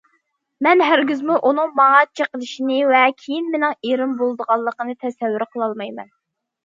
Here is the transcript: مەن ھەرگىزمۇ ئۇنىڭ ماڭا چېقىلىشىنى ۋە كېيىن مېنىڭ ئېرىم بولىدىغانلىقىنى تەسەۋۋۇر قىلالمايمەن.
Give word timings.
مەن 0.67 0.79
ھەرگىزمۇ 0.85 1.35
ئۇنىڭ 1.49 1.75
ماڭا 1.79 1.99
چېقىلىشىنى 2.21 2.79
ۋە 2.93 3.03
كېيىن 3.25 3.53
مېنىڭ 3.57 3.77
ئېرىم 3.91 4.17
بولىدىغانلىقىنى 4.23 4.97
تەسەۋۋۇر 5.05 5.47
قىلالمايمەن. 5.53 6.11